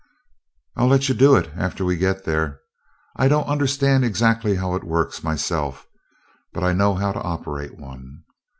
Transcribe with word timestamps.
"I'll 0.75 0.87
let 0.87 1.09
you 1.09 1.13
do 1.13 1.35
it 1.35 1.51
after 1.55 1.85
we 1.85 1.95
get 1.95 2.23
there. 2.25 2.59
I 3.17 3.27
don't 3.27 3.45
understand 3.45 4.03
exactly 4.03 4.55
how 4.55 4.73
it 4.73 4.83
works, 4.83 5.23
myself, 5.23 5.85
but 6.53 6.63
I 6.63 6.73
know 6.73 6.95
how 6.95 7.11
to 7.11 7.21
operate 7.21 7.77
one. 7.77 8.23